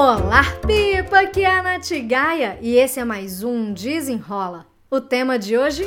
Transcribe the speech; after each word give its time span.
Olá, 0.00 0.44
Pipa! 0.64 1.22
Aqui 1.22 1.42
é 1.42 1.50
a 1.50 1.60
Nath 1.60 1.90
Gaia 2.06 2.56
e 2.62 2.76
esse 2.76 3.00
é 3.00 3.04
mais 3.04 3.42
um 3.42 3.72
Desenrola. 3.72 4.64
O 4.88 5.00
tema 5.00 5.36
de 5.36 5.58
hoje? 5.58 5.86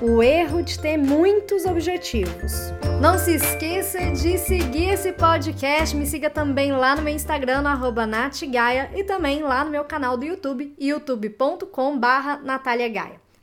O 0.00 0.22
erro 0.22 0.62
de 0.62 0.78
ter 0.78 0.96
muitos 0.96 1.66
objetivos. 1.66 2.72
Não 2.98 3.18
se 3.18 3.34
esqueça 3.34 3.98
de 4.12 4.38
seguir 4.38 4.88
esse 4.88 5.12
podcast, 5.12 5.94
me 5.94 6.06
siga 6.06 6.30
também 6.30 6.72
lá 6.72 6.96
no 6.96 7.02
meu 7.02 7.14
Instagram, 7.14 7.60
no 7.60 8.06
natgaia, 8.06 8.90
e 8.96 9.04
também 9.04 9.42
lá 9.42 9.62
no 9.66 9.70
meu 9.70 9.84
canal 9.84 10.16
do 10.16 10.24
YouTube, 10.24 10.74
youtube.com 10.80 11.98
barra 11.98 12.40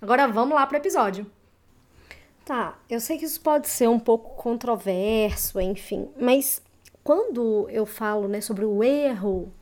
Agora 0.02 0.28
vamos 0.28 0.56
lá 0.56 0.66
para 0.66 0.78
o 0.78 0.82
episódio. 0.82 1.24
Tá, 2.44 2.80
eu 2.90 3.00
sei 3.00 3.20
que 3.20 3.26
isso 3.26 3.42
pode 3.42 3.68
ser 3.68 3.90
um 3.90 4.00
pouco 4.00 4.42
controverso, 4.42 5.62
enfim, 5.62 6.10
mas 6.20 6.65
quando 7.06 7.70
eu 7.70 7.86
falo 7.86 8.28
né, 8.28 8.42
sobre 8.42 8.66
o 8.66 8.84
erro, 8.84 9.54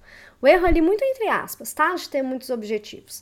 o 0.41 0.47
erro 0.47 0.65
ali 0.65 0.81
muito 0.81 1.03
entre 1.03 1.27
aspas, 1.27 1.73
tá? 1.73 1.93
De 1.93 2.07
ter 2.07 2.23
muitos 2.23 2.49
objetivos. 2.49 3.21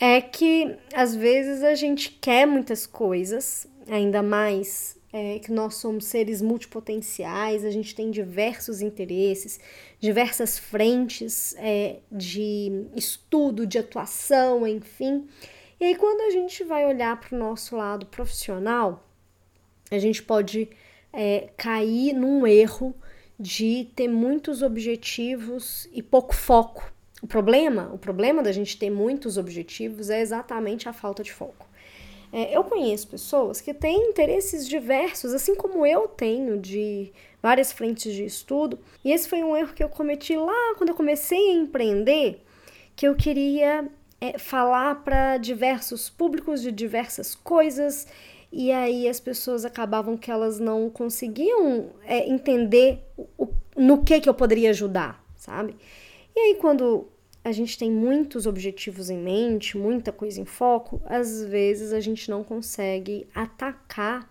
É 0.00 0.22
que 0.22 0.74
às 0.94 1.14
vezes 1.14 1.62
a 1.62 1.74
gente 1.74 2.12
quer 2.12 2.46
muitas 2.46 2.86
coisas, 2.86 3.68
ainda 3.86 4.22
mais 4.22 4.98
é, 5.12 5.38
que 5.38 5.52
nós 5.52 5.74
somos 5.74 6.06
seres 6.06 6.40
multipotenciais, 6.40 7.62
a 7.62 7.70
gente 7.70 7.94
tem 7.94 8.10
diversos 8.10 8.80
interesses, 8.80 9.60
diversas 10.00 10.58
frentes 10.58 11.54
é, 11.58 11.98
de 12.10 12.86
estudo, 12.96 13.66
de 13.66 13.78
atuação, 13.78 14.66
enfim. 14.66 15.28
E 15.78 15.84
aí, 15.84 15.94
quando 15.94 16.22
a 16.22 16.30
gente 16.30 16.64
vai 16.64 16.86
olhar 16.86 17.20
para 17.20 17.36
o 17.36 17.38
nosso 17.38 17.76
lado 17.76 18.06
profissional, 18.06 19.06
a 19.90 19.98
gente 19.98 20.22
pode 20.22 20.70
é, 21.12 21.50
cair 21.54 22.14
num 22.14 22.46
erro 22.46 22.96
de 23.42 23.88
ter 23.96 24.06
muitos 24.06 24.62
objetivos 24.62 25.88
e 25.92 26.00
pouco 26.00 26.32
foco. 26.32 26.92
O 27.20 27.26
problema, 27.26 27.90
o 27.92 27.98
problema 27.98 28.40
da 28.40 28.52
gente 28.52 28.78
ter 28.78 28.88
muitos 28.88 29.36
objetivos 29.36 30.10
é 30.10 30.20
exatamente 30.20 30.88
a 30.88 30.92
falta 30.92 31.24
de 31.24 31.32
foco. 31.32 31.66
É, 32.32 32.56
eu 32.56 32.62
conheço 32.62 33.08
pessoas 33.08 33.60
que 33.60 33.74
têm 33.74 34.10
interesses 34.10 34.66
diversos, 34.68 35.34
assim 35.34 35.56
como 35.56 35.84
eu 35.84 36.06
tenho, 36.06 36.56
de 36.56 37.12
várias 37.42 37.72
frentes 37.72 38.14
de 38.14 38.24
estudo, 38.24 38.78
e 39.04 39.10
esse 39.10 39.28
foi 39.28 39.42
um 39.42 39.56
erro 39.56 39.74
que 39.74 39.82
eu 39.82 39.88
cometi 39.88 40.36
lá 40.36 40.74
quando 40.76 40.90
eu 40.90 40.94
comecei 40.94 41.50
a 41.50 41.54
empreender, 41.54 42.40
que 42.94 43.08
eu 43.08 43.16
queria 43.16 43.88
é, 44.20 44.38
falar 44.38 45.02
para 45.02 45.36
diversos 45.36 46.08
públicos 46.08 46.62
de 46.62 46.70
diversas 46.70 47.34
coisas 47.34 48.06
e 48.52 48.70
aí 48.70 49.08
as 49.08 49.18
pessoas 49.18 49.64
acabavam 49.64 50.16
que 50.16 50.30
elas 50.30 50.60
não 50.60 50.90
conseguiam 50.90 51.90
é, 52.04 52.28
entender 52.28 53.02
o, 53.38 53.48
no 53.76 54.04
que 54.04 54.20
que 54.20 54.28
eu 54.28 54.34
poderia 54.34 54.70
ajudar, 54.70 55.24
sabe? 55.36 55.74
E 56.36 56.40
aí 56.40 56.54
quando 56.56 57.08
a 57.42 57.50
gente 57.50 57.76
tem 57.78 57.90
muitos 57.90 58.46
objetivos 58.46 59.10
em 59.10 59.18
mente, 59.18 59.76
muita 59.76 60.12
coisa 60.12 60.40
em 60.40 60.44
foco, 60.44 61.00
às 61.06 61.42
vezes 61.42 61.92
a 61.92 62.00
gente 62.00 62.30
não 62.30 62.44
consegue 62.44 63.26
atacar 63.34 64.30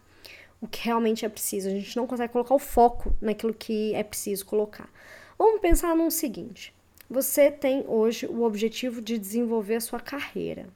o 0.61 0.67
que 0.67 0.85
realmente 0.85 1.25
é 1.25 1.29
preciso, 1.29 1.67
a 1.67 1.71
gente 1.71 1.97
não 1.97 2.05
consegue 2.05 2.31
colocar 2.31 2.53
o 2.53 2.59
foco 2.59 3.13
naquilo 3.19 3.53
que 3.53 3.93
é 3.95 4.03
preciso 4.03 4.45
colocar. 4.45 4.89
Vamos 5.37 5.59
pensar 5.59 5.95
no 5.95 6.11
seguinte: 6.11 6.73
você 7.09 7.49
tem 7.49 7.83
hoje 7.87 8.27
o 8.27 8.43
objetivo 8.43 9.01
de 9.01 9.17
desenvolver 9.17 9.75
a 9.75 9.81
sua 9.81 9.99
carreira. 9.99 10.67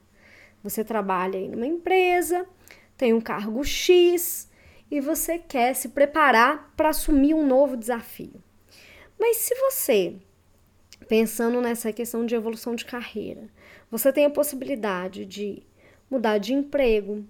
Você 0.62 0.82
trabalha 0.82 1.38
em 1.38 1.54
uma 1.54 1.66
empresa, 1.66 2.44
tem 2.96 3.12
um 3.12 3.20
cargo 3.20 3.62
X 3.64 4.50
e 4.90 5.00
você 5.00 5.38
quer 5.38 5.74
se 5.74 5.88
preparar 5.90 6.72
para 6.76 6.90
assumir 6.90 7.34
um 7.34 7.46
novo 7.46 7.76
desafio. 7.76 8.42
Mas 9.18 9.38
se 9.38 9.54
você, 9.54 10.16
pensando 11.08 11.60
nessa 11.60 11.92
questão 11.92 12.24
de 12.24 12.34
evolução 12.34 12.74
de 12.74 12.84
carreira, 12.84 13.48
você 13.90 14.12
tem 14.12 14.24
a 14.24 14.30
possibilidade 14.30 15.24
de 15.24 15.62
mudar 16.10 16.38
de 16.38 16.52
emprego, 16.52 17.24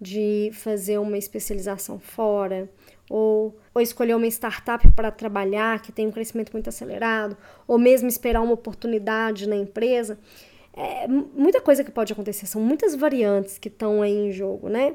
de 0.00 0.50
fazer 0.52 0.98
uma 0.98 1.16
especialização 1.16 1.98
fora, 1.98 2.70
ou, 3.08 3.56
ou 3.72 3.80
escolher 3.80 4.14
uma 4.14 4.26
startup 4.26 4.90
para 4.92 5.10
trabalhar 5.10 5.80
que 5.80 5.92
tem 5.92 6.06
um 6.06 6.12
crescimento 6.12 6.52
muito 6.52 6.68
acelerado, 6.68 7.36
ou 7.66 7.78
mesmo 7.78 8.08
esperar 8.08 8.42
uma 8.42 8.52
oportunidade 8.52 9.48
na 9.48 9.56
empresa. 9.56 10.18
É 10.76 11.08
muita 11.08 11.58
coisa 11.58 11.82
que 11.82 11.90
pode 11.90 12.12
acontecer, 12.12 12.46
são 12.46 12.60
muitas 12.60 12.94
variantes 12.94 13.56
que 13.56 13.68
estão 13.68 14.02
aí 14.02 14.12
em 14.12 14.30
jogo, 14.30 14.68
né? 14.68 14.94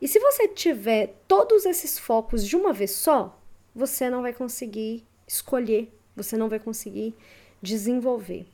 E 0.00 0.08
se 0.08 0.18
você 0.18 0.48
tiver 0.48 1.14
todos 1.28 1.66
esses 1.66 1.98
focos 1.98 2.46
de 2.46 2.56
uma 2.56 2.72
vez 2.72 2.92
só, 2.92 3.38
você 3.74 4.08
não 4.08 4.22
vai 4.22 4.32
conseguir 4.32 5.04
escolher, 5.28 5.92
você 6.16 6.34
não 6.34 6.48
vai 6.48 6.58
conseguir 6.58 7.14
desenvolver. 7.60 8.46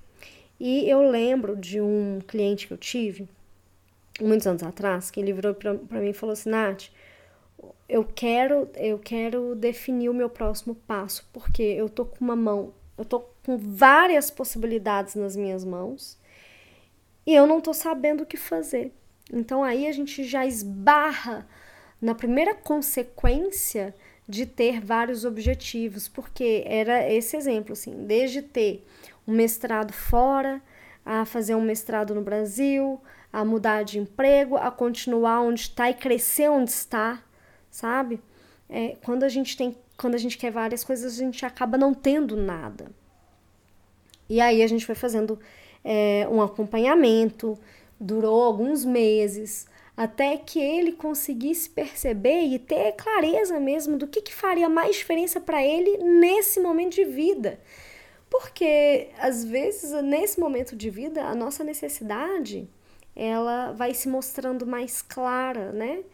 E 0.58 0.90
eu 0.90 1.08
lembro 1.08 1.56
de 1.56 1.80
um 1.80 2.18
cliente 2.26 2.66
que 2.66 2.72
eu 2.72 2.76
tive, 2.76 3.28
muitos 4.20 4.46
anos 4.46 4.64
atrás, 4.64 5.12
que 5.12 5.20
ele 5.20 5.32
virou 5.32 5.54
para 5.54 6.00
mim 6.00 6.10
e 6.10 6.12
falou 6.12 6.32
assim: 6.32 6.50
Nath, 6.50 6.86
eu 7.88 8.04
quero, 8.04 8.68
eu 8.74 8.98
quero 8.98 9.54
definir 9.54 10.08
o 10.08 10.14
meu 10.14 10.28
próximo 10.28 10.74
passo, 10.74 11.24
porque 11.32 11.62
eu 11.62 11.88
tô 11.88 12.04
com 12.04 12.24
uma 12.24 12.36
mão, 12.36 12.74
eu 12.98 13.04
tô 13.04 13.20
com 13.44 13.56
várias 13.56 14.28
possibilidades 14.28 15.14
nas 15.14 15.36
minhas 15.36 15.64
mãos 15.64 16.17
e 17.28 17.34
eu 17.34 17.46
não 17.46 17.60
tô 17.60 17.74
sabendo 17.74 18.22
o 18.22 18.26
que 18.26 18.38
fazer. 18.38 18.90
Então 19.30 19.62
aí 19.62 19.86
a 19.86 19.92
gente 19.92 20.24
já 20.24 20.46
esbarra 20.46 21.46
na 22.00 22.14
primeira 22.14 22.54
consequência 22.54 23.94
de 24.26 24.46
ter 24.46 24.80
vários 24.80 25.26
objetivos, 25.26 26.08
porque 26.08 26.64
era 26.64 27.06
esse 27.12 27.36
exemplo, 27.36 27.74
assim, 27.74 28.06
desde 28.06 28.40
ter 28.40 28.82
um 29.26 29.34
mestrado 29.34 29.92
fora, 29.92 30.62
a 31.04 31.26
fazer 31.26 31.54
um 31.54 31.60
mestrado 31.60 32.14
no 32.14 32.22
Brasil, 32.22 32.98
a 33.30 33.44
mudar 33.44 33.82
de 33.82 33.98
emprego, 33.98 34.56
a 34.56 34.70
continuar 34.70 35.40
onde 35.40 35.60
está 35.60 35.90
e 35.90 35.94
crescer 35.94 36.48
onde 36.48 36.70
está, 36.70 37.22
sabe? 37.70 38.22
É, 38.70 38.96
quando 39.04 39.24
a 39.24 39.28
gente 39.28 39.54
tem, 39.54 39.76
quando 39.98 40.14
a 40.14 40.18
gente 40.18 40.38
quer 40.38 40.50
várias 40.50 40.82
coisas, 40.82 41.12
a 41.12 41.22
gente 41.22 41.44
acaba 41.44 41.76
não 41.76 41.92
tendo 41.92 42.36
nada. 42.36 42.90
E 44.30 44.40
aí 44.40 44.62
a 44.62 44.66
gente 44.66 44.86
foi 44.86 44.94
fazendo 44.94 45.38
é, 45.84 46.26
um 46.30 46.40
acompanhamento, 46.42 47.58
durou 47.98 48.42
alguns 48.42 48.84
meses, 48.84 49.66
até 49.96 50.36
que 50.36 50.60
ele 50.60 50.92
conseguisse 50.92 51.68
perceber 51.68 52.42
e 52.42 52.58
ter 52.58 52.92
clareza 52.92 53.58
mesmo 53.58 53.96
do 53.96 54.06
que, 54.06 54.22
que 54.22 54.34
faria 54.34 54.68
mais 54.68 54.96
diferença 54.96 55.40
para 55.40 55.64
ele 55.64 55.98
nesse 55.98 56.60
momento 56.60 56.94
de 56.94 57.04
vida. 57.04 57.58
Porque 58.30 59.08
às 59.18 59.44
vezes 59.44 59.90
nesse 60.02 60.38
momento 60.38 60.76
de 60.76 60.90
vida 60.90 61.24
a 61.24 61.34
nossa 61.34 61.64
necessidade 61.64 62.68
ela 63.16 63.72
vai 63.72 63.92
se 63.92 64.08
mostrando 64.08 64.64
mais 64.64 65.02
clara, 65.02 65.72
né? 65.72 66.04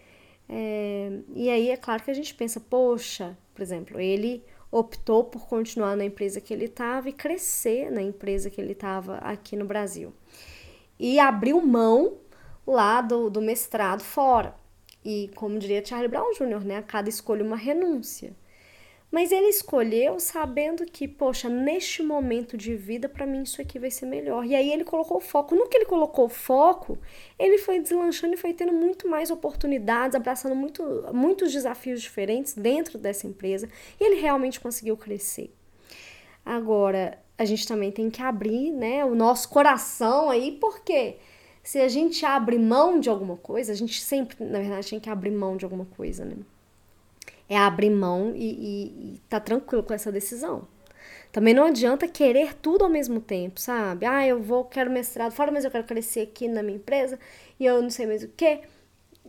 É, 0.48 1.10
e 1.34 1.50
aí 1.50 1.70
é 1.70 1.76
claro 1.76 2.02
que 2.02 2.10
a 2.10 2.14
gente 2.14 2.34
pensa, 2.34 2.58
poxa, 2.58 3.36
por 3.54 3.60
exemplo, 3.60 4.00
ele 4.00 4.42
optou 4.76 5.22
por 5.22 5.46
continuar 5.46 5.96
na 5.96 6.04
empresa 6.04 6.40
que 6.40 6.52
ele 6.52 6.64
estava 6.64 7.08
e 7.08 7.12
crescer 7.12 7.92
na 7.92 8.02
empresa 8.02 8.50
que 8.50 8.60
ele 8.60 8.72
estava 8.72 9.18
aqui 9.18 9.54
no 9.54 9.64
Brasil. 9.64 10.12
E 10.98 11.20
abriu 11.20 11.64
mão 11.64 12.18
lá 12.66 13.00
do, 13.00 13.30
do 13.30 13.40
mestrado 13.40 14.02
fora. 14.02 14.52
E 15.04 15.30
como 15.36 15.60
diria 15.60 15.84
Charlie 15.84 16.08
Brown 16.08 16.32
Jr., 16.32 16.64
né, 16.64 16.76
a 16.78 16.82
cada 16.82 17.08
escolha 17.08 17.44
uma 17.44 17.56
renúncia. 17.56 18.34
Mas 19.14 19.30
ele 19.30 19.46
escolheu 19.46 20.18
sabendo 20.18 20.84
que, 20.84 21.06
poxa, 21.06 21.48
neste 21.48 22.02
momento 22.02 22.56
de 22.56 22.74
vida, 22.74 23.08
para 23.08 23.24
mim 23.24 23.44
isso 23.44 23.62
aqui 23.62 23.78
vai 23.78 23.88
ser 23.88 24.06
melhor. 24.06 24.44
E 24.44 24.56
aí 24.56 24.72
ele 24.72 24.82
colocou 24.82 25.20
foco. 25.20 25.54
No 25.54 25.68
que 25.68 25.76
ele 25.76 25.84
colocou 25.84 26.28
foco, 26.28 26.98
ele 27.38 27.58
foi 27.58 27.78
deslanchando 27.78 28.34
e 28.34 28.36
foi 28.36 28.52
tendo 28.52 28.72
muito 28.72 29.06
mais 29.06 29.30
oportunidades, 29.30 30.16
abraçando 30.16 30.56
muito, 30.56 30.82
muitos 31.12 31.52
desafios 31.52 32.02
diferentes 32.02 32.54
dentro 32.54 32.98
dessa 32.98 33.24
empresa. 33.24 33.68
E 34.00 34.04
ele 34.04 34.20
realmente 34.20 34.58
conseguiu 34.58 34.96
crescer. 34.96 35.54
Agora, 36.44 37.16
a 37.38 37.44
gente 37.44 37.68
também 37.68 37.92
tem 37.92 38.10
que 38.10 38.20
abrir, 38.20 38.72
né, 38.72 39.04
o 39.04 39.14
nosso 39.14 39.48
coração 39.48 40.28
aí, 40.28 40.58
porque 40.60 41.18
se 41.62 41.78
a 41.78 41.86
gente 41.86 42.26
abre 42.26 42.58
mão 42.58 42.98
de 42.98 43.08
alguma 43.08 43.36
coisa, 43.36 43.70
a 43.70 43.76
gente 43.76 44.00
sempre, 44.00 44.44
na 44.44 44.58
verdade, 44.58 44.90
tem 44.90 44.98
que 44.98 45.08
abrir 45.08 45.30
mão 45.30 45.56
de 45.56 45.64
alguma 45.64 45.84
coisa, 45.84 46.24
né? 46.24 46.34
É 47.48 47.56
abrir 47.56 47.90
mão 47.90 48.32
e, 48.34 48.44
e, 48.44 49.14
e 49.14 49.20
tá 49.28 49.38
tranquilo 49.40 49.82
com 49.82 49.94
essa 49.94 50.10
decisão. 50.10 50.66
Também 51.30 51.52
não 51.52 51.64
adianta 51.64 52.06
querer 52.06 52.54
tudo 52.54 52.84
ao 52.84 52.90
mesmo 52.90 53.20
tempo, 53.20 53.58
sabe? 53.60 54.06
Ah, 54.06 54.26
eu 54.26 54.40
vou, 54.40 54.64
quero 54.64 54.90
mestrado 54.90 55.32
fora, 55.32 55.50
mas 55.50 55.64
eu 55.64 55.70
quero 55.70 55.84
crescer 55.84 56.20
aqui 56.20 56.46
na 56.46 56.62
minha 56.62 56.76
empresa 56.76 57.18
e 57.58 57.66
eu 57.66 57.82
não 57.82 57.90
sei 57.90 58.06
mais 58.06 58.22
o 58.22 58.28
que. 58.28 58.60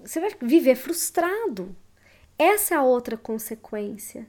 Você 0.04 0.20
vai 0.20 0.30
viver 0.40 0.76
frustrado. 0.76 1.76
Essa 2.38 2.76
é 2.76 2.78
a 2.78 2.84
outra 2.84 3.18
consequência. 3.18 4.28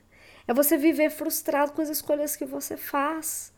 É 0.48 0.54
você 0.54 0.78
viver 0.78 1.10
frustrado 1.10 1.72
com 1.72 1.82
as 1.82 1.90
escolhas 1.90 2.34
que 2.34 2.46
você 2.46 2.76
faz. 2.76 3.52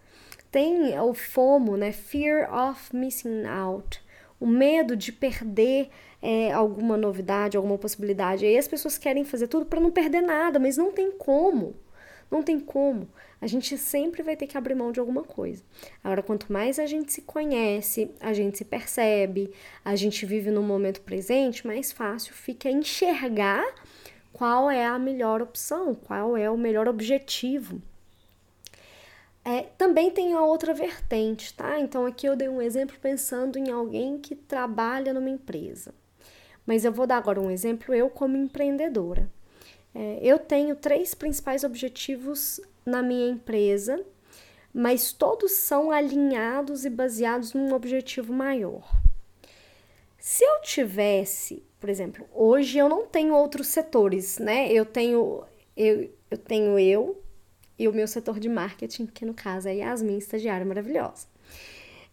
Tem 0.50 0.98
o 0.98 1.14
FOMO, 1.14 1.76
né? 1.76 1.92
Fear 1.92 2.52
of 2.52 2.96
missing 2.96 3.44
out. 3.46 4.02
O 4.40 4.46
medo 4.46 4.96
de 4.96 5.12
perder 5.12 5.90
é, 6.22 6.52
alguma 6.52 6.96
novidade, 6.96 7.56
alguma 7.56 7.78
possibilidade. 7.78 8.44
Aí 8.44 8.56
as 8.56 8.68
pessoas 8.68 8.98
querem 8.98 9.24
fazer 9.24 9.48
tudo 9.48 9.66
para 9.66 9.80
não 9.80 9.90
perder 9.90 10.20
nada, 10.20 10.58
mas 10.58 10.76
não 10.76 10.92
tem 10.92 11.10
como. 11.10 11.74
Não 12.30 12.42
tem 12.42 12.60
como. 12.60 13.08
A 13.40 13.46
gente 13.46 13.78
sempre 13.78 14.22
vai 14.22 14.36
ter 14.36 14.46
que 14.46 14.58
abrir 14.58 14.74
mão 14.74 14.92
de 14.92 15.00
alguma 15.00 15.22
coisa. 15.22 15.62
Agora, 16.02 16.22
quanto 16.22 16.52
mais 16.52 16.78
a 16.78 16.86
gente 16.86 17.12
se 17.12 17.22
conhece, 17.22 18.10
a 18.20 18.32
gente 18.32 18.58
se 18.58 18.64
percebe, 18.64 19.50
a 19.84 19.94
gente 19.94 20.26
vive 20.26 20.50
no 20.50 20.62
momento 20.62 21.00
presente, 21.00 21.66
mais 21.66 21.92
fácil 21.92 22.34
fica 22.34 22.68
enxergar 22.68 23.64
qual 24.32 24.70
é 24.70 24.84
a 24.86 24.98
melhor 24.98 25.40
opção, 25.40 25.94
qual 25.94 26.36
é 26.36 26.50
o 26.50 26.56
melhor 26.56 26.88
objetivo. 26.88 27.80
É, 29.44 29.62
também 29.78 30.10
tem 30.10 30.34
a 30.34 30.42
outra 30.42 30.74
vertente, 30.74 31.54
tá? 31.54 31.78
Então 31.80 32.04
aqui 32.04 32.26
eu 32.26 32.36
dei 32.36 32.48
um 32.48 32.60
exemplo 32.60 32.96
pensando 33.00 33.58
em 33.58 33.70
alguém 33.70 34.18
que 34.18 34.34
trabalha 34.34 35.14
numa 35.14 35.30
empresa. 35.30 35.94
Mas 36.66 36.84
eu 36.84 36.92
vou 36.92 37.06
dar 37.06 37.16
agora 37.16 37.40
um 37.40 37.50
exemplo, 37.50 37.94
eu 37.94 38.10
como 38.10 38.36
empreendedora. 38.36 39.30
É, 39.94 40.18
eu 40.22 40.38
tenho 40.38 40.76
três 40.76 41.14
principais 41.14 41.64
objetivos 41.64 42.60
na 42.84 43.02
minha 43.02 43.30
empresa, 43.30 44.04
mas 44.72 45.12
todos 45.12 45.52
são 45.52 45.90
alinhados 45.90 46.84
e 46.84 46.90
baseados 46.90 47.54
num 47.54 47.72
objetivo 47.72 48.32
maior. 48.32 48.86
Se 50.18 50.44
eu 50.44 50.60
tivesse, 50.60 51.62
por 51.80 51.88
exemplo, 51.88 52.28
hoje 52.34 52.76
eu 52.76 52.88
não 52.88 53.06
tenho 53.06 53.34
outros 53.34 53.68
setores, 53.68 54.38
né? 54.38 54.70
Eu 54.70 54.84
tenho 54.84 55.44
eu, 55.76 56.10
eu 56.30 56.36
tenho 56.36 56.78
eu 56.78 57.22
e 57.78 57.86
o 57.86 57.92
meu 57.92 58.08
setor 58.08 58.40
de 58.40 58.48
marketing, 58.48 59.06
que 59.06 59.24
no 59.24 59.34
caso 59.34 59.68
é 59.68 59.72
a 59.72 59.74
Yasmin, 59.74 60.18
estagiária 60.18 60.66
maravilhosa. 60.66 61.26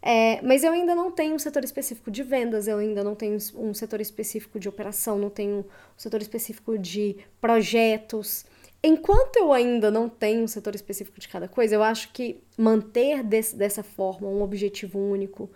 É, 0.07 0.39
mas 0.43 0.63
eu 0.63 0.71
ainda 0.71 0.93
não 0.93 1.09
tenho 1.09 1.33
um 1.33 1.39
setor 1.39 1.63
específico 1.63 2.11
de 2.11 2.21
vendas, 2.21 2.67
eu 2.67 2.77
ainda 2.77 3.03
não 3.03 3.15
tenho 3.15 3.37
um 3.55 3.73
setor 3.73 3.99
específico 3.99 4.59
de 4.59 4.69
operação, 4.69 5.17
não 5.17 5.31
tenho 5.31 5.59
um 5.61 5.65
setor 5.97 6.21
específico 6.21 6.77
de 6.77 7.17
projetos. 7.41 8.45
Enquanto 8.83 9.37
eu 9.37 9.51
ainda 9.51 9.89
não 9.89 10.07
tenho 10.07 10.43
um 10.43 10.47
setor 10.47 10.75
específico 10.75 11.19
de 11.19 11.27
cada 11.27 11.47
coisa, 11.47 11.73
eu 11.73 11.81
acho 11.81 12.13
que 12.13 12.39
manter 12.55 13.23
desse, 13.23 13.55
dessa 13.55 13.81
forma 13.81 14.27
um 14.27 14.43
objetivo 14.43 14.99
único, 14.99 15.49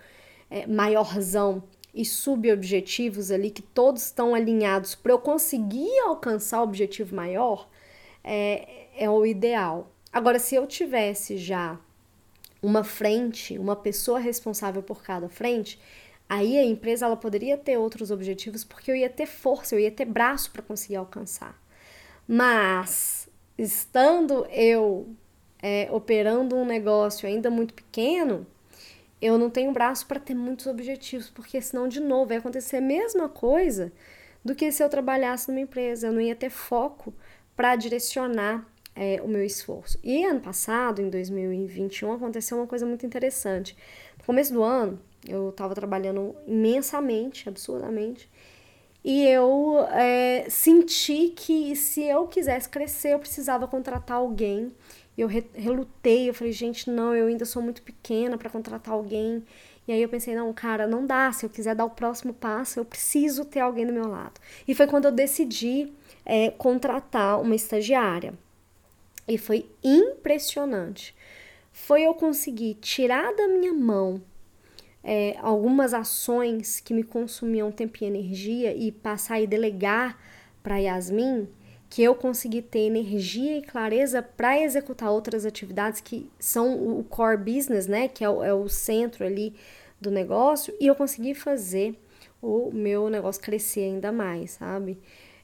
é, 0.49 0.65
maiorzão 0.65 1.61
e 1.93 2.03
subobjetivos 2.03 3.29
ali, 3.29 3.51
que 3.51 3.61
todos 3.61 4.05
estão 4.05 4.33
alinhados 4.33 4.95
para 4.95 5.11
eu 5.11 5.19
conseguir 5.19 5.99
alcançar 5.99 6.61
o 6.61 6.63
objetivo 6.63 7.15
maior, 7.15 7.69
é, 8.23 8.87
é 8.97 9.07
o 9.07 9.23
ideal. 9.23 9.91
Agora, 10.11 10.39
se 10.39 10.55
eu 10.55 10.65
tivesse 10.65 11.37
já 11.37 11.79
uma 12.61 12.83
frente, 12.83 13.57
uma 13.57 13.75
pessoa 13.75 14.19
responsável 14.19 14.81
por 14.81 15.01
cada 15.03 15.29
frente, 15.29 15.79
aí 16.27 16.57
a 16.57 16.63
empresa 16.63 17.05
ela 17.05 17.15
poderia 17.15 17.57
ter 17.57 17.77
outros 17.77 18.11
objetivos 18.11 18.63
porque 18.63 18.91
eu 18.91 18.95
ia 18.95 19.09
ter 19.09 19.25
força, 19.25 19.75
eu 19.75 19.79
ia 19.79 19.91
ter 19.91 20.05
braço 20.05 20.51
para 20.51 20.61
conseguir 20.61 20.97
alcançar. 20.97 21.59
Mas 22.27 23.29
estando 23.57 24.45
eu 24.51 25.07
é, 25.61 25.87
operando 25.91 26.55
um 26.55 26.65
negócio 26.65 27.27
ainda 27.27 27.49
muito 27.49 27.73
pequeno, 27.73 28.45
eu 29.21 29.37
não 29.37 29.49
tenho 29.49 29.71
braço 29.71 30.07
para 30.07 30.19
ter 30.19 30.33
muitos 30.33 30.65
objetivos, 30.65 31.29
porque 31.29 31.61
senão 31.61 31.87
de 31.87 31.99
novo 31.99 32.27
vai 32.27 32.37
acontecer 32.37 32.77
a 32.77 32.81
mesma 32.81 33.27
coisa 33.27 33.91
do 34.43 34.55
que 34.55 34.71
se 34.71 34.83
eu 34.83 34.89
trabalhasse 34.89 35.49
numa 35.49 35.59
empresa, 35.59 36.07
eu 36.07 36.13
não 36.13 36.21
ia 36.21 36.35
ter 36.35 36.49
foco 36.49 37.13
para 37.55 37.75
direcionar 37.75 38.65
é, 38.95 39.21
o 39.23 39.27
meu 39.27 39.43
esforço. 39.43 39.99
E 40.03 40.23
ano 40.25 40.39
passado, 40.39 41.01
em 41.01 41.09
2021, 41.09 42.13
aconteceu 42.13 42.57
uma 42.57 42.67
coisa 42.67 42.85
muito 42.85 43.05
interessante. 43.05 43.75
No 44.17 44.25
começo 44.25 44.53
do 44.53 44.63
ano, 44.63 44.99
eu 45.27 45.49
estava 45.49 45.73
trabalhando 45.75 46.35
imensamente, 46.47 47.47
absurdamente, 47.47 48.29
e 49.03 49.25
eu 49.25 49.85
é, 49.91 50.45
senti 50.49 51.29
que 51.35 51.75
se 51.75 52.03
eu 52.03 52.27
quisesse 52.27 52.67
crescer, 52.67 53.13
eu 53.13 53.19
precisava 53.19 53.67
contratar 53.67 54.17
alguém. 54.17 54.73
Eu 55.17 55.27
relutei, 55.27 56.29
eu 56.29 56.33
falei, 56.33 56.53
gente, 56.53 56.89
não, 56.89 57.13
eu 57.15 57.27
ainda 57.27 57.45
sou 57.45 57.61
muito 57.61 57.81
pequena 57.81 58.37
para 58.37 58.49
contratar 58.49 58.93
alguém. 58.93 59.43
E 59.87 59.91
aí 59.91 60.01
eu 60.01 60.09
pensei, 60.09 60.35
não, 60.35 60.53
cara, 60.53 60.85
não 60.87 61.05
dá. 61.05 61.31
Se 61.31 61.45
eu 61.45 61.49
quiser 61.49 61.75
dar 61.75 61.85
o 61.85 61.89
próximo 61.89 62.33
passo, 62.33 62.79
eu 62.79 62.85
preciso 62.85 63.43
ter 63.45 63.59
alguém 63.59 63.85
do 63.85 63.93
meu 63.93 64.07
lado. 64.07 64.39
E 64.67 64.75
foi 64.75 64.87
quando 64.87 65.05
eu 65.05 65.11
decidi 65.11 65.91
é, 66.25 66.51
contratar 66.51 67.41
uma 67.41 67.55
estagiária. 67.55 68.33
E 69.29 69.37
foi 69.37 69.69
impressionante. 69.83 71.15
Foi 71.71 72.01
eu 72.01 72.13
conseguir 72.15 72.73
tirar 72.81 73.33
da 73.35 73.47
minha 73.47 73.73
mão 73.73 74.21
é, 75.03 75.37
algumas 75.39 75.93
ações 75.93 76.79
que 76.79 76.93
me 76.93 77.03
consumiam 77.03 77.71
tempo 77.71 77.99
e 78.01 78.07
energia 78.07 78.75
e 78.75 78.91
passar 78.91 79.39
e 79.39 79.47
delegar 79.47 80.19
para 80.61 80.77
Yasmin, 80.77 81.47
que 81.89 82.03
eu 82.03 82.13
consegui 82.13 82.61
ter 82.61 82.79
energia 82.79 83.57
e 83.57 83.61
clareza 83.61 84.21
para 84.21 84.59
executar 84.59 85.11
outras 85.11 85.45
atividades 85.45 86.01
que 86.01 86.29
são 86.39 86.99
o 86.99 87.03
core 87.03 87.37
business, 87.37 87.87
né? 87.87 88.07
Que 88.07 88.23
é 88.23 88.29
o, 88.29 88.43
é 88.43 88.53
o 88.53 88.67
centro 88.67 89.25
ali 89.25 89.55
do 90.01 90.11
negócio, 90.11 90.73
e 90.79 90.87
eu 90.87 90.95
consegui 90.95 91.33
fazer 91.33 91.95
o 92.41 92.71
meu 92.71 93.09
negócio 93.09 93.41
crescer 93.41 93.81
ainda 93.81 94.11
mais, 94.11 94.51
sabe? 94.51 94.97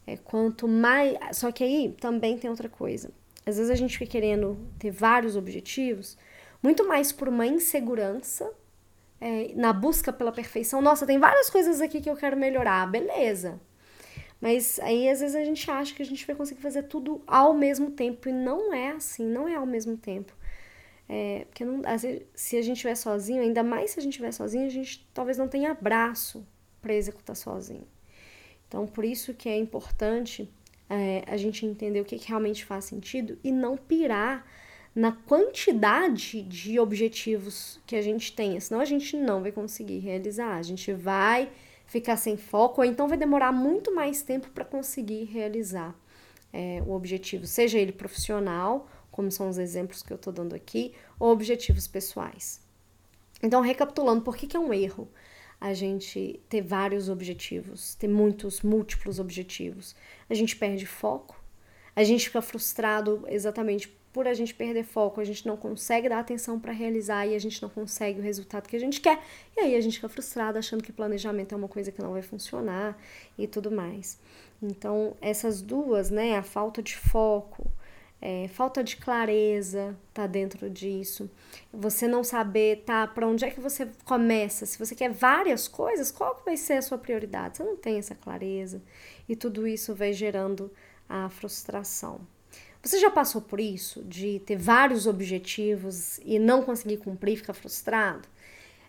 É, 0.07 0.17
quanto 0.17 0.67
mais. 0.67 1.17
Só 1.33 1.51
que 1.51 1.63
aí 1.63 1.95
também 1.99 2.37
tem 2.37 2.49
outra 2.49 2.69
coisa. 2.69 3.11
Às 3.45 3.57
vezes 3.57 3.69
a 3.69 3.75
gente 3.75 3.97
fica 3.97 4.11
querendo 4.11 4.57
ter 4.79 4.91
vários 4.91 5.35
objetivos, 5.35 6.17
muito 6.63 6.87
mais 6.87 7.11
por 7.11 7.29
uma 7.29 7.45
insegurança, 7.45 8.51
é, 9.21 9.51
na 9.55 9.71
busca 9.71 10.11
pela 10.11 10.31
perfeição. 10.31 10.81
Nossa, 10.81 11.05
tem 11.05 11.19
várias 11.19 11.49
coisas 11.49 11.79
aqui 11.79 12.01
que 12.01 12.09
eu 12.09 12.15
quero 12.15 12.35
melhorar, 12.35 12.89
beleza. 12.89 13.59
Mas 14.41 14.79
aí 14.79 15.09
às 15.09 15.21
vezes 15.21 15.35
a 15.35 15.43
gente 15.43 15.69
acha 15.69 15.95
que 15.95 16.01
a 16.01 16.05
gente 16.05 16.25
vai 16.25 16.35
conseguir 16.35 16.61
fazer 16.61 16.83
tudo 16.83 17.21
ao 17.25 17.53
mesmo 17.53 17.91
tempo 17.91 18.29
e 18.29 18.31
não 18.31 18.73
é 18.73 18.91
assim, 18.91 19.25
não 19.25 19.47
é 19.47 19.55
ao 19.55 19.65
mesmo 19.65 19.95
tempo. 19.97 20.33
É, 21.07 21.45
porque 21.45 21.63
não, 21.63 21.81
vezes, 21.81 22.23
se 22.33 22.57
a 22.57 22.61
gente 22.61 22.77
estiver 22.77 22.95
sozinho, 22.95 23.41
ainda 23.41 23.63
mais 23.63 23.91
se 23.91 23.99
a 23.99 24.03
gente 24.03 24.13
estiver 24.13 24.31
sozinho, 24.31 24.65
a 24.65 24.69
gente 24.69 25.07
talvez 25.13 25.37
não 25.37 25.47
tenha 25.47 25.73
braço 25.73 26.45
para 26.81 26.93
executar 26.93 27.35
sozinho. 27.35 27.87
Então, 28.67 28.87
por 28.87 29.05
isso 29.05 29.33
que 29.33 29.47
é 29.47 29.57
importante 29.57 30.51
é, 30.89 31.23
a 31.27 31.37
gente 31.37 31.65
entender 31.65 32.01
o 32.01 32.05
que, 32.05 32.19
que 32.19 32.27
realmente 32.27 32.63
faz 32.65 32.85
sentido 32.85 33.37
e 33.43 33.51
não 33.51 33.75
pirar 33.75 34.45
na 34.93 35.11
quantidade 35.11 36.41
de 36.41 36.79
objetivos 36.79 37.81
que 37.85 37.95
a 37.95 38.01
gente 38.01 38.33
tenha, 38.33 38.61
senão 38.61 38.79
a 38.79 38.85
gente 38.85 39.17
não 39.17 39.41
vai 39.41 39.51
conseguir 39.51 39.99
realizar. 39.99 40.55
A 40.55 40.63
gente 40.63 40.93
vai 40.93 41.51
ficar 41.85 42.15
sem 42.17 42.37
foco, 42.37 42.81
ou 42.81 42.85
então 42.85 43.07
vai 43.07 43.17
demorar 43.17 43.51
muito 43.51 43.93
mais 43.93 44.21
tempo 44.21 44.49
para 44.51 44.63
conseguir 44.63 45.25
realizar 45.25 45.93
é, 46.53 46.81
o 46.85 46.91
objetivo, 46.91 47.45
seja 47.45 47.77
ele 47.77 47.91
profissional, 47.91 48.89
como 49.11 49.29
são 49.29 49.49
os 49.49 49.57
exemplos 49.57 50.01
que 50.01 50.11
eu 50.11 50.15
estou 50.15 50.31
dando 50.31 50.55
aqui, 50.55 50.93
ou 51.19 51.31
objetivos 51.31 51.87
pessoais. 51.87 52.61
Então, 53.43 53.61
recapitulando, 53.61 54.21
por 54.21 54.35
que, 54.35 54.47
que 54.47 54.55
é 54.55 54.59
um 54.59 54.73
erro? 54.73 55.09
A 55.59 55.73
gente 55.73 56.39
ter 56.49 56.61
vários 56.61 57.09
objetivos, 57.09 57.95
ter 57.95 58.07
muitos, 58.07 58.61
múltiplos 58.61 59.19
objetivos. 59.19 59.95
A 60.29 60.33
gente 60.33 60.55
perde 60.55 60.85
foco, 60.85 61.41
a 61.95 62.03
gente 62.03 62.25
fica 62.25 62.41
frustrado 62.41 63.23
exatamente 63.27 63.87
por 64.15 64.29
a 64.29 64.33
gente 64.33 64.53
perder 64.53 64.85
foco, 64.85 65.19
a 65.19 65.25
gente 65.25 65.45
não 65.45 65.57
consegue 65.57 66.07
dar 66.07 66.19
atenção 66.19 66.57
para 66.57 66.71
realizar 66.71 67.27
e 67.27 67.35
a 67.35 67.39
gente 67.39 67.61
não 67.61 67.67
consegue 67.67 68.17
o 68.17 68.23
resultado 68.23 68.69
que 68.69 68.75
a 68.75 68.79
gente 68.79 69.01
quer. 69.01 69.21
E 69.57 69.59
aí 69.59 69.75
a 69.75 69.81
gente 69.81 69.95
fica 69.95 70.07
frustrado 70.07 70.57
achando 70.57 70.81
que 70.81 70.93
planejamento 70.93 71.53
é 71.53 71.57
uma 71.57 71.67
coisa 71.67 71.91
que 71.91 72.01
não 72.01 72.13
vai 72.13 72.21
funcionar 72.21 72.97
e 73.37 73.45
tudo 73.45 73.69
mais. 73.69 74.17
Então, 74.61 75.17
essas 75.19 75.61
duas, 75.61 76.09
né, 76.09 76.37
a 76.37 76.43
falta 76.43 76.81
de 76.81 76.95
foco, 76.95 77.69
é, 78.21 78.47
falta 78.47 78.83
de 78.83 78.97
clareza 78.97 79.95
tá 80.13 80.25
dentro 80.25 80.69
disso. 80.69 81.29
Você 81.71 82.07
não 82.07 82.23
saber 82.23 82.83
tá 82.85 83.05
para 83.05 83.27
onde 83.27 83.45
é 83.45 83.51
que 83.51 83.59
você 83.59 83.87
começa. 84.03 84.65
Se 84.65 84.79
você 84.79 84.95
quer 84.95 85.11
várias 85.11 85.67
coisas, 85.67 86.11
qual 86.11 86.41
vai 86.45 86.57
ser 86.57 86.73
a 86.73 86.81
sua 86.81 86.97
prioridade? 86.97 87.57
Você 87.57 87.63
não 87.63 87.75
tem 87.75 87.97
essa 87.97 88.15
clareza 88.15 88.81
e 89.27 89.35
tudo 89.35 89.67
isso 89.67 89.93
vai 89.93 90.13
gerando 90.13 90.71
a 91.07 91.29
frustração. 91.29 92.21
Você 92.81 92.99
já 92.99 93.09
passou 93.09 93.41
por 93.41 93.59
isso 93.59 94.03
de 94.03 94.39
ter 94.39 94.57
vários 94.57 95.07
objetivos 95.07 96.19
e 96.23 96.37
não 96.37 96.61
conseguir 96.61 96.97
cumprir, 96.97 97.37
ficar 97.37 97.53
frustrado? 97.53 98.27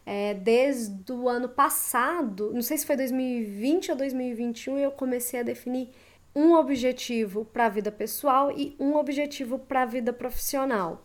É, 0.05 0.35
desde 0.35 1.11
o 1.11 1.29
ano 1.29 1.49
passado, 1.49 2.53
não 2.55 2.63
sei 2.63 2.79
se 2.79 2.87
foi 2.87 2.97
2020 2.97 3.91
ou 3.91 3.97
2021, 3.97 4.79
eu 4.79 4.93
comecei 4.93 5.41
a 5.41 5.43
definir 5.43 5.89
um 6.37 6.53
objetivo 6.53 7.47
para 7.47 7.65
a 7.65 7.71
vida 7.71 7.91
pessoal 7.91 8.53
e 8.53 8.77
um 8.79 8.95
objetivo 8.95 9.59
para 9.59 9.83
a 9.83 9.87
vida 9.87 10.13
profissional. 10.13 11.03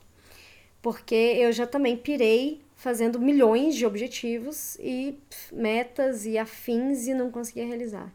Porque 0.81 1.15
eu 1.15 1.53
já 1.53 1.65
também 1.65 1.95
pirei 1.95 2.61
fazendo 2.75 3.17
milhões 3.17 3.75
de 3.75 3.85
objetivos 3.85 4.75
e 4.75 5.17
metas 5.53 6.25
e 6.25 6.37
afins 6.37 7.07
e 7.07 7.13
não 7.13 7.31
conseguia 7.31 7.65
realizar. 7.65 8.11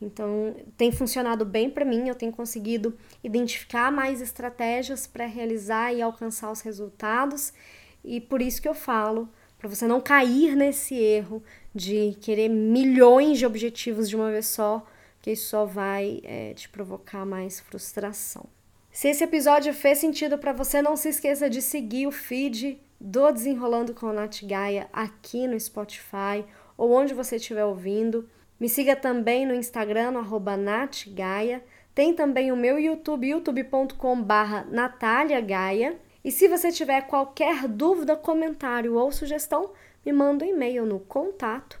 Então, 0.00 0.54
tem 0.76 0.92
funcionado 0.92 1.44
bem 1.44 1.68
para 1.68 1.84
mim, 1.84 2.08
eu 2.08 2.14
tenho 2.14 2.30
conseguido 2.30 2.96
identificar 3.24 3.90
mais 3.90 4.20
estratégias 4.20 5.08
para 5.08 5.26
realizar 5.26 5.92
e 5.92 6.00
alcançar 6.00 6.52
os 6.52 6.60
resultados, 6.60 7.52
e 8.02 8.20
por 8.20 8.40
isso 8.40 8.62
que 8.62 8.68
eu 8.68 8.74
falo, 8.74 9.28
para 9.58 9.68
você 9.68 9.86
não 9.86 10.00
cair 10.00 10.56
nesse 10.56 10.94
erro 10.94 11.42
de 11.74 12.16
querer 12.20 12.48
milhões 12.48 13.38
de 13.38 13.44
objetivos 13.44 14.08
de 14.08 14.16
uma 14.16 14.30
vez 14.30 14.46
só, 14.46 14.86
que 15.20 15.32
isso 15.32 15.48
só 15.48 15.64
vai 15.64 16.20
é, 16.24 16.54
te 16.54 16.68
provocar 16.68 17.24
mais 17.26 17.60
frustração. 17.60 18.46
Se 18.90 19.08
esse 19.08 19.22
episódio 19.22 19.72
fez 19.72 19.98
sentido 19.98 20.36
para 20.36 20.52
você, 20.52 20.82
não 20.82 20.96
se 20.96 21.08
esqueça 21.08 21.48
de 21.48 21.62
seguir 21.62 22.06
o 22.06 22.12
feed 22.12 22.80
do 23.00 23.30
Desenrolando 23.30 23.94
com 23.94 24.12
Nath 24.12 24.42
Gaia 24.42 24.88
aqui 24.92 25.46
no 25.46 25.58
Spotify 25.58 26.44
ou 26.76 26.90
onde 26.92 27.14
você 27.14 27.36
estiver 27.36 27.64
ouvindo. 27.64 28.28
Me 28.58 28.68
siga 28.68 28.96
também 28.96 29.46
no 29.46 29.54
Instagram, 29.54 30.10
no 30.10 30.40
@natgaia. 30.56 31.62
Tem 31.94 32.12
também 32.12 32.50
o 32.52 32.56
meu 32.56 32.78
YouTube, 32.78 33.28
youtube.com/barra 33.28 34.66
Gaia. 35.46 35.98
E 36.22 36.30
se 36.30 36.48
você 36.48 36.70
tiver 36.70 37.02
qualquer 37.02 37.66
dúvida, 37.68 38.16
comentário 38.16 38.94
ou 38.96 39.10
sugestão, 39.10 39.70
me 40.04 40.12
manda 40.12 40.44
um 40.44 40.48
e-mail 40.48 40.84
no 40.84 41.00
contato 41.00 41.80